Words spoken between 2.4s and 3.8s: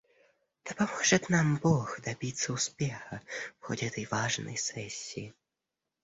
успеха в